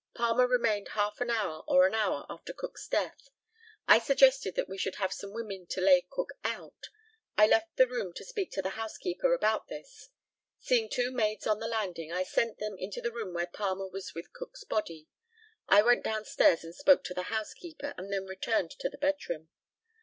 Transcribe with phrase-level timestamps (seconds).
[0.15, 3.29] Palmer remained half an hour or an hour after Cook's death.
[3.87, 6.89] I suggested that we should have some women to lay Cook out.
[7.37, 10.09] I left the room to speak to the housekeeper about this.
[10.57, 14.15] Seeing two maids on the landing, I sent them into the room where Palmer was
[14.15, 15.07] with Cook's body.
[15.67, 19.49] I went downstairs and spoke to the housekeeper, and then returned to the bedroom.